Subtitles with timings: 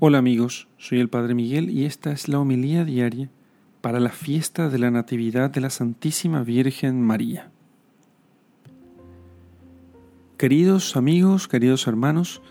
[0.00, 3.30] Hola amigos, soy el Padre Miguel y esta es la homilía diaria
[3.80, 7.50] para la fiesta de la Natividad de la Santísima Virgen María.
[10.36, 12.42] Queridos amigos, queridos hermanos,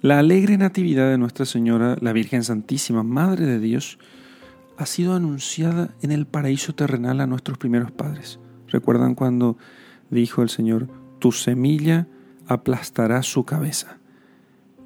[0.00, 3.98] la alegre Natividad de Nuestra Señora, la Virgen Santísima, Madre de Dios,
[4.78, 8.40] ha sido anunciada en el paraíso terrenal a nuestros primeros padres.
[8.66, 9.58] ¿Recuerdan cuando
[10.08, 12.08] dijo el Señor, tu semilla
[12.46, 13.98] aplastará su cabeza?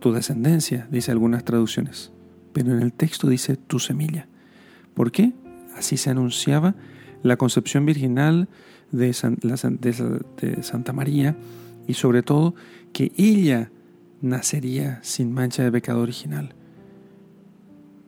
[0.02, 2.12] Tu descendencia, dice algunas traducciones,
[2.52, 4.28] pero en el texto dice tu semilla.
[4.94, 5.32] ¿Por qué?
[5.76, 6.74] Así se anunciaba
[7.22, 8.48] la concepción virginal
[8.90, 11.36] de, Santa María
[11.86, 12.54] y sobre todo
[12.92, 13.70] que ella
[14.20, 16.54] nacería sin mancha de pecado original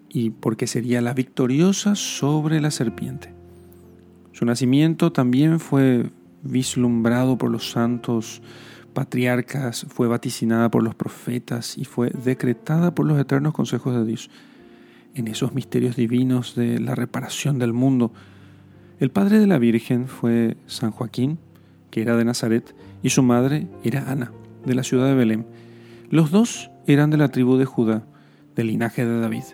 [0.09, 3.33] y porque sería la victoriosa sobre la serpiente.
[4.33, 6.11] Su nacimiento también fue
[6.43, 8.43] vislumbrado por los santos
[8.95, 14.31] patriarcas, fue vaticinada por los profetas y fue decretada por los eternos consejos de Dios.
[15.15, 18.13] En esos misterios divinos de la reparación del mundo,
[19.01, 21.39] el padre de la Virgen fue San Joaquín,
[21.91, 24.33] que era de Nazaret, y su madre era Ana,
[24.65, 25.47] de la ciudad de Belén.
[26.11, 28.07] Los dos eran de la tribu de Judá,
[28.57, 29.45] del linaje de David.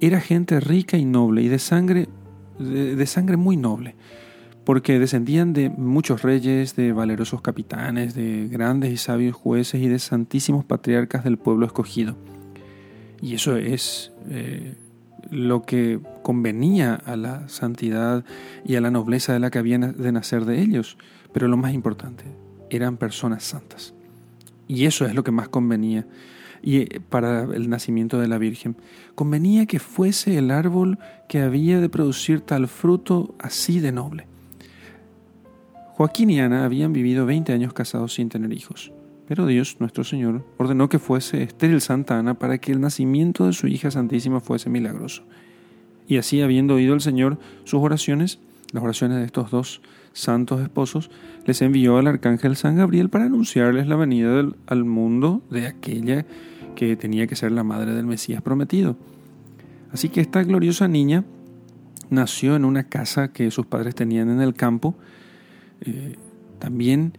[0.00, 2.08] Era gente rica y noble y de sangre,
[2.58, 3.96] de sangre muy noble
[4.68, 9.98] porque descendían de muchos reyes, de valerosos capitanes, de grandes y sabios jueces y de
[9.98, 12.18] santísimos patriarcas del pueblo escogido.
[13.22, 14.74] Y eso es eh,
[15.30, 18.26] lo que convenía a la santidad
[18.62, 20.98] y a la nobleza de la que habían de nacer de ellos.
[21.32, 22.24] Pero lo más importante,
[22.68, 23.94] eran personas santas.
[24.66, 26.06] Y eso es lo que más convenía
[26.60, 28.76] y eh, para el nacimiento de la Virgen.
[29.14, 34.27] Convenía que fuese el árbol que había de producir tal fruto así de noble.
[35.98, 38.92] Joaquín y Ana habían vivido 20 años casados sin tener hijos,
[39.26, 43.52] pero Dios, nuestro Señor, ordenó que fuese estéril Santa Ana para que el nacimiento de
[43.52, 45.24] su hija santísima fuese milagroso.
[46.06, 48.38] Y así, habiendo oído el Señor sus oraciones,
[48.70, 49.82] las oraciones de estos dos
[50.12, 51.10] santos esposos,
[51.46, 56.26] les envió al arcángel San Gabriel para anunciarles la venida al mundo de aquella
[56.76, 58.96] que tenía que ser la madre del Mesías prometido.
[59.90, 61.24] Así que esta gloriosa niña
[62.08, 64.94] nació en una casa que sus padres tenían en el campo,
[65.80, 66.16] eh,
[66.58, 67.12] también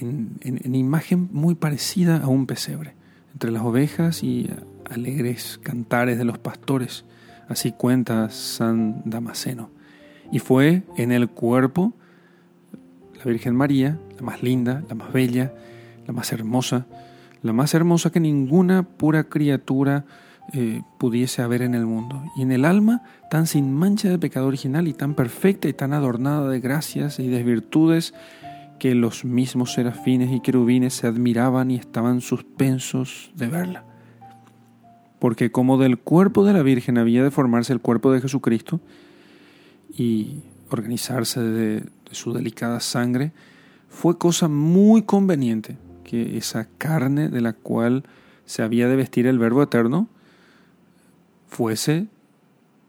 [0.00, 2.94] en, imagen muy parecida a un pesebre,
[3.32, 4.50] entre las ovejas y
[4.90, 7.04] alegres cantares de los pastores,
[7.48, 9.70] así cuenta San Damasceno.
[10.32, 11.94] Y fue en el cuerpo
[13.18, 15.52] la Virgen María, la más linda, la más bella,
[16.06, 16.86] la más hermosa,
[17.42, 20.04] la más hermosa que ninguna pura criatura
[20.52, 22.22] eh, pudiese haber en el mundo.
[22.36, 25.92] Y en el alma, tan sin mancha de pecado original y tan perfecta y tan
[25.92, 28.14] adornada de gracias y de virtudes,
[28.78, 33.84] que los mismos serafines y querubines se admiraban y estaban suspensos de verla.
[35.18, 38.80] Porque como del cuerpo de la Virgen había de formarse el cuerpo de Jesucristo
[39.96, 43.32] y organizarse de su delicada sangre,
[43.88, 48.04] fue cosa muy conveniente que esa carne de la cual
[48.44, 50.08] se había de vestir el Verbo Eterno
[51.54, 52.08] fuese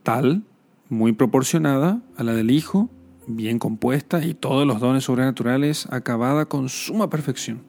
[0.02, 0.44] tal,
[0.90, 2.90] muy proporcionada a la del Hijo,
[3.28, 7.62] bien compuesta y todos los dones sobrenaturales acabada con suma perfección.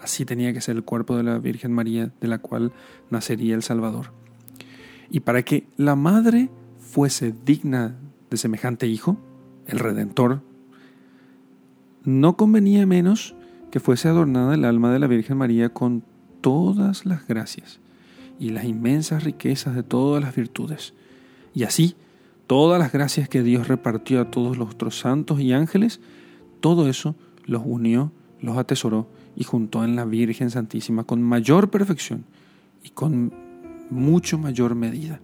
[0.00, 2.72] Así tenía que ser el cuerpo de la Virgen María de la cual
[3.10, 4.12] nacería el Salvador.
[5.10, 7.96] Y para que la madre fuese digna
[8.30, 9.18] de semejante hijo,
[9.66, 10.42] el Redentor,
[12.04, 13.34] no convenía menos
[13.72, 16.04] que fuese adornada el alma de la Virgen María con
[16.40, 17.80] todas las gracias
[18.38, 20.94] y las inmensas riquezas de todas las virtudes.
[21.54, 21.94] Y así,
[22.46, 26.00] todas las gracias que Dios repartió a todos los otros santos y ángeles,
[26.60, 27.14] todo eso
[27.44, 32.24] los unió, los atesoró y juntó en la Virgen Santísima con mayor perfección
[32.82, 33.32] y con
[33.90, 35.20] mucho mayor medida.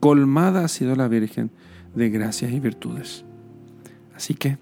[0.00, 1.50] Colmada ha sido la Virgen
[1.94, 3.24] de gracias y virtudes.
[4.14, 4.58] Así que,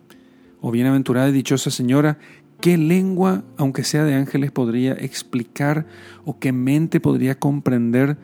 [0.61, 2.19] oh bienaventurada y dichosa Señora,
[2.61, 5.87] ¿Qué lengua, aunque sea de ángeles, podría explicar
[6.25, 8.19] o qué mente podría comprender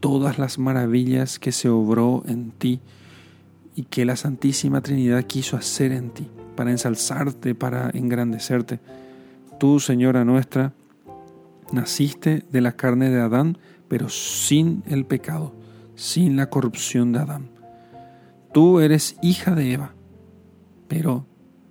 [0.00, 2.80] todas las maravillas que se obró en ti
[3.74, 8.80] y que la Santísima Trinidad quiso hacer en ti para ensalzarte, para engrandecerte?
[9.58, 10.74] Tú, Señora nuestra,
[11.72, 13.56] naciste de la carne de Adán,
[13.88, 15.54] pero sin el pecado,
[15.94, 17.48] sin la corrupción de Adán.
[18.52, 19.94] Tú eres hija de Eva,
[20.88, 21.26] pero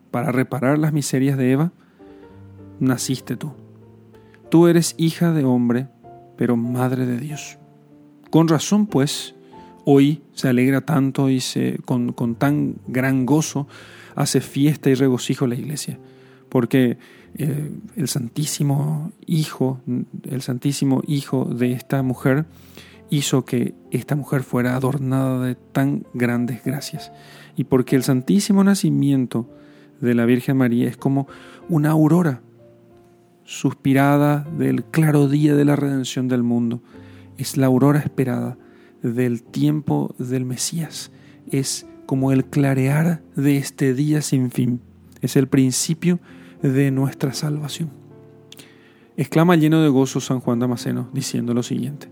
[0.10, 1.74] para reparar las miserias de Eva,
[2.80, 3.52] naciste tú.
[4.50, 5.88] Tú eres hija de hombre,
[6.38, 7.58] pero madre de Dios.
[8.30, 9.36] Con razón, pues,
[9.86, 13.68] hoy se alegra tanto y se, con, con tan gran gozo
[14.16, 16.00] hace fiesta y regocijo la iglesia,
[16.50, 16.98] porque
[17.36, 19.80] eh, el Santísimo Hijo,
[20.24, 22.46] el Santísimo Hijo de esta mujer,
[23.10, 27.12] hizo que esta mujer fuera adornada de tan grandes gracias.
[27.56, 29.50] Y porque el santísimo nacimiento
[30.02, 31.28] de la Virgen María es como
[31.70, 32.42] una aurora
[33.48, 36.82] suspirada del claro día de la redención del mundo.
[37.38, 38.58] Es la aurora esperada
[39.02, 41.12] del tiempo del Mesías.
[41.50, 44.82] Es como el clarear de este día sin fin.
[45.22, 46.20] Es el principio
[46.62, 47.90] de nuestra salvación.
[49.16, 52.10] Exclama lleno de gozo San Juan Damasceno diciendo lo siguiente.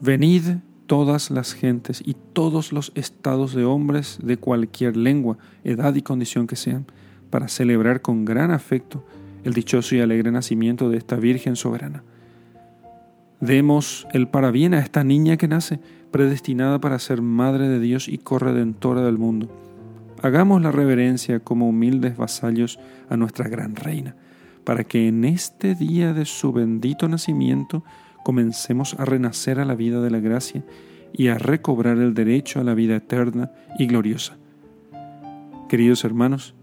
[0.00, 0.42] Venid
[0.86, 6.46] todas las gentes y todos los estados de hombres de cualquier lengua, edad y condición
[6.46, 6.86] que sean,
[7.28, 9.04] para celebrar con gran afecto
[9.44, 12.02] el dichoso y alegre nacimiento de esta Virgen soberana.
[13.40, 18.18] Demos el parabién a esta niña que nace, predestinada para ser Madre de Dios y
[18.18, 19.48] corredentora del mundo.
[20.22, 22.78] Hagamos la reverencia como humildes vasallos
[23.08, 24.14] a nuestra gran Reina,
[24.64, 27.82] para que en este día de su bendito nacimiento
[28.22, 30.62] comencemos a renacer a la vida de la gracia
[31.12, 34.36] y a recobrar el derecho a la vida eterna y gloriosa.
[35.70, 36.54] Queridos hermanos,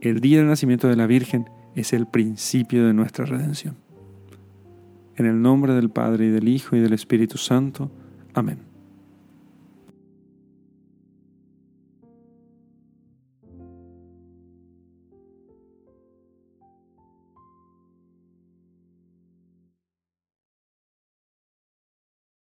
[0.00, 3.76] el día del nacimiento de la Virgen es el principio de nuestra redención.
[5.16, 7.90] En el nombre del Padre y del Hijo y del Espíritu Santo.
[8.34, 8.73] Amén.